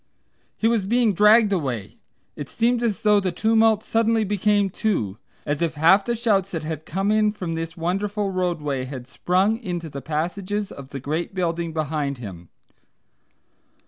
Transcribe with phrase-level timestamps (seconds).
[0.57, 1.99] He was being dragged away.
[2.35, 6.63] It seemed as though the tumult suddenly became two, as if half the shouts that
[6.63, 11.35] had come in from this wonderful roadway had sprung into the passages of the great
[11.35, 12.49] building behind him.